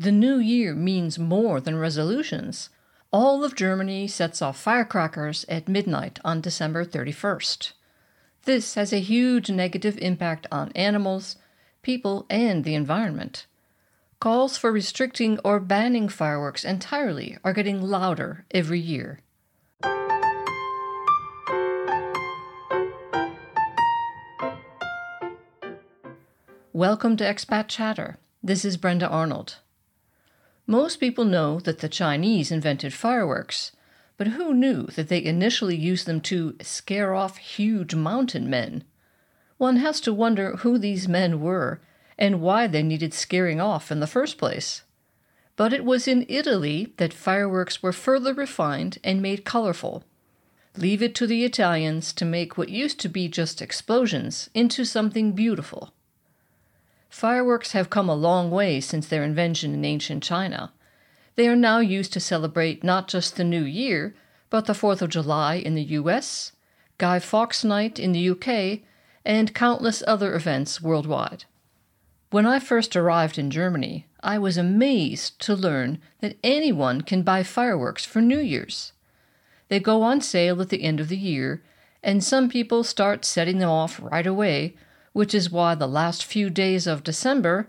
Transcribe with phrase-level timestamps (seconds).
[0.00, 2.70] The new year means more than resolutions.
[3.12, 7.72] All of Germany sets off firecrackers at midnight on December 31st.
[8.44, 11.36] This has a huge negative impact on animals,
[11.82, 13.44] people, and the environment.
[14.20, 19.20] Calls for restricting or banning fireworks entirely are getting louder every year.
[26.72, 28.16] Welcome to Expat Chatter.
[28.42, 29.56] This is Brenda Arnold.
[30.70, 33.72] Most people know that the Chinese invented fireworks,
[34.16, 38.84] but who knew that they initially used them to scare off huge mountain men?
[39.58, 41.80] One has to wonder who these men were
[42.16, 44.84] and why they needed scaring off in the first place.
[45.56, 50.04] But it was in Italy that fireworks were further refined and made colorful.
[50.76, 55.32] Leave it to the Italians to make what used to be just explosions into something
[55.32, 55.92] beautiful.
[57.20, 60.72] Fireworks have come a long way since their invention in ancient China.
[61.36, 64.14] They are now used to celebrate not just the New Year,
[64.48, 66.52] but the 4th of July in the US,
[66.96, 68.80] Guy Fawkes Night in the UK,
[69.22, 71.44] and countless other events worldwide.
[72.30, 77.42] When I first arrived in Germany, I was amazed to learn that anyone can buy
[77.42, 78.94] fireworks for New Year's.
[79.68, 81.62] They go on sale at the end of the year,
[82.02, 84.74] and some people start setting them off right away
[85.12, 87.68] which is why the last few days of December,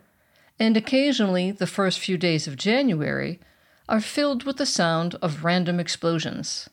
[0.60, 3.40] and occasionally the first few days of January,
[3.90, 6.70] are filled with the sound of random explosions.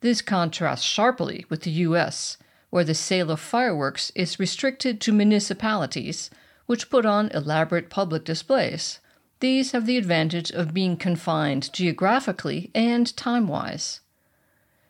[0.00, 2.36] This contrasts sharply with the US,
[2.70, 6.30] where the sale of fireworks is restricted to municipalities,
[6.66, 9.00] which put on elaborate public displays.
[9.40, 14.00] These have the advantage of being confined geographically and time wise.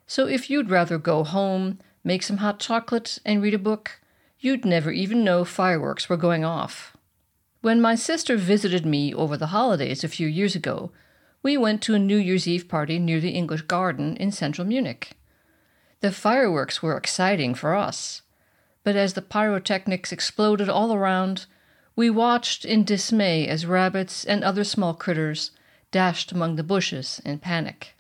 [0.07, 4.00] So if you'd rather go home, make some hot chocolate, and read a book,
[4.43, 6.97] You'd never even know fireworks were going off.
[7.61, 10.93] When my sister visited me over the holidays a few years ago,
[11.43, 15.13] we went to a New Year's Eve party near the English Garden in central Munich.
[16.01, 18.23] The fireworks were exciting for us,
[18.83, 21.45] but as the pyrotechnics exploded all around,
[21.95, 25.51] we watched in dismay as rabbits and other small critters
[25.91, 27.95] dashed among the bushes in panic.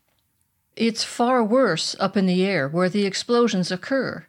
[0.75, 4.25] It's far worse up in the air where the explosions occur.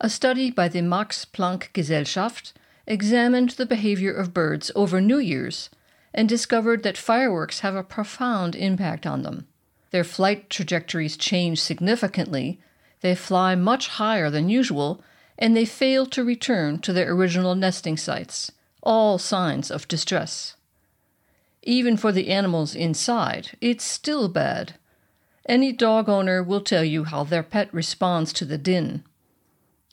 [0.00, 2.52] A study by the Max Planck Gesellschaft
[2.86, 5.70] examined the behavior of birds over New Year's
[6.14, 9.48] and discovered that fireworks have a profound impact on them.
[9.90, 12.60] Their flight trajectories change significantly,
[13.00, 15.02] they fly much higher than usual,
[15.36, 18.52] and they fail to return to their original nesting sites,
[18.84, 20.54] all signs of distress.
[21.64, 24.74] Even for the animals inside, it's still bad.
[25.48, 29.02] Any dog owner will tell you how their pet responds to the din.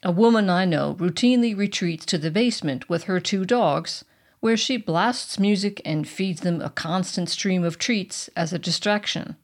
[0.06, 4.04] A woman I know routinely retreats to the basement with her two dogs,
[4.38, 9.34] where she blasts music and feeds them a constant stream of treats as a distraction.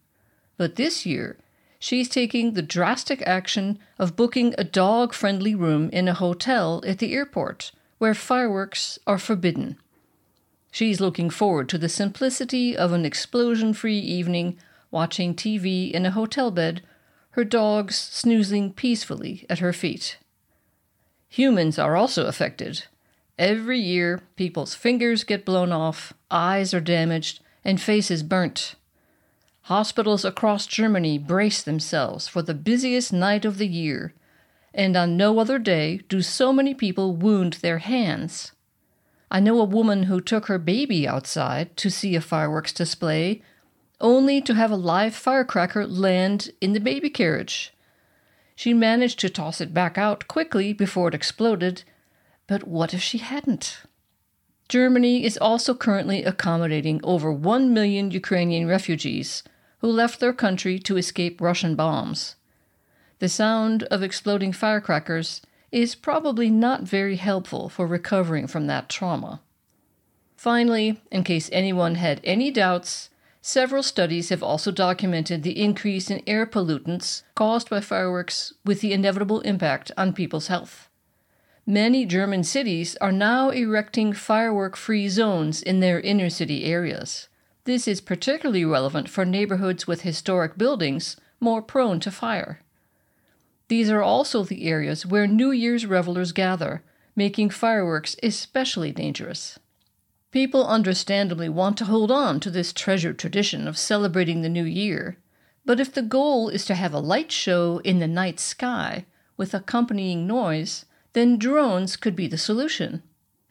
[0.56, 1.36] But this year,
[1.80, 7.00] she's taking the drastic action of booking a dog friendly room in a hotel at
[7.00, 9.76] the airport, where fireworks are forbidden.
[10.70, 14.58] She's looking forward to the simplicity of an explosion free evening
[14.92, 16.82] watching TV in a hotel bed,
[17.30, 20.18] her dogs snoozing peacefully at her feet.
[21.32, 22.84] Humans are also affected.
[23.38, 28.74] Every year, people's fingers get blown off, eyes are damaged, and faces burnt.
[29.62, 34.12] Hospitals across Germany brace themselves for the busiest night of the year,
[34.74, 38.52] and on no other day do so many people wound their hands.
[39.30, 43.40] I know a woman who took her baby outside to see a fireworks display,
[44.02, 47.72] only to have a live firecracker land in the baby carriage.
[48.54, 51.84] She managed to toss it back out quickly before it exploded,
[52.46, 53.82] but what if she hadn't?
[54.68, 59.42] Germany is also currently accommodating over 1 million Ukrainian refugees
[59.80, 62.36] who left their country to escape Russian bombs.
[63.18, 69.40] The sound of exploding firecrackers is probably not very helpful for recovering from that trauma.
[70.36, 73.10] Finally, in case anyone had any doubts,
[73.44, 78.92] Several studies have also documented the increase in air pollutants caused by fireworks with the
[78.92, 80.88] inevitable impact on people's health.
[81.66, 87.28] Many German cities are now erecting firework free zones in their inner city areas.
[87.64, 92.60] This is particularly relevant for neighborhoods with historic buildings more prone to fire.
[93.66, 96.84] These are also the areas where New Year's revelers gather,
[97.16, 99.58] making fireworks especially dangerous.
[100.32, 105.18] People understandably want to hold on to this treasured tradition of celebrating the new year,
[105.66, 109.04] but if the goal is to have a light show in the night sky
[109.36, 113.02] with accompanying noise, then drones could be the solution.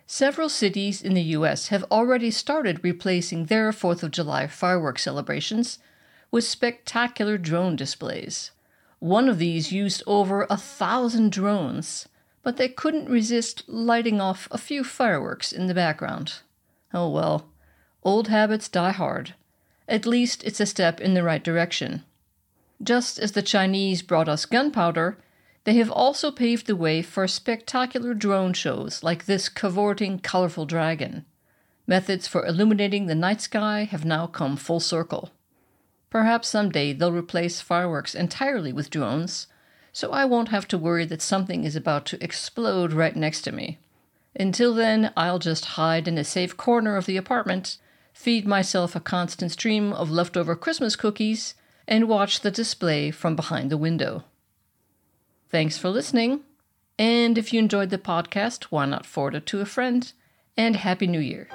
[0.07, 5.77] Several cities in the US have already started replacing their 4th of July fireworks celebrations
[6.31, 8.49] with spectacular drone displays.
[8.97, 12.09] One of these used over a thousand drones,
[12.41, 16.39] but they couldn't resist lighting off a few fireworks in the background.
[16.93, 17.49] Oh well,
[18.03, 19.35] old habits die hard.
[19.88, 22.03] At least it's a step in the right direction.
[22.83, 25.17] Just as the Chinese brought us gunpowder,
[25.63, 31.25] they have also paved the way for spectacular drone shows like this cavorting, colorful dragon.
[31.85, 35.31] Methods for illuminating the night sky have now come full circle.
[36.09, 39.47] Perhaps someday they'll replace fireworks entirely with drones,
[39.93, 43.51] so I won't have to worry that something is about to explode right next to
[43.51, 43.77] me.
[44.35, 47.77] Until then, I'll just hide in a safe corner of the apartment,
[48.13, 51.55] feed myself a constant stream of leftover Christmas cookies,
[51.87, 54.23] and watch the display from behind the window.
[55.49, 56.41] Thanks for listening.
[56.97, 60.11] And if you enjoyed the podcast, why not forward it to a friend?
[60.55, 61.49] And Happy New Year.